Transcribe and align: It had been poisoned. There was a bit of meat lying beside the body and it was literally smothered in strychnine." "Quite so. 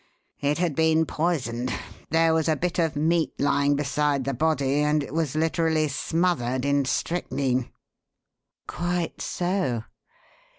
It 0.39 0.57
had 0.57 0.73
been 0.73 1.05
poisoned. 1.05 1.71
There 2.09 2.33
was 2.33 2.49
a 2.49 2.55
bit 2.55 2.79
of 2.79 2.95
meat 2.95 3.39
lying 3.39 3.75
beside 3.75 4.23
the 4.23 4.33
body 4.33 4.77
and 4.79 5.03
it 5.03 5.13
was 5.13 5.35
literally 5.35 5.87
smothered 5.89 6.65
in 6.65 6.85
strychnine." 6.85 7.69
"Quite 8.65 9.21
so. 9.21 9.83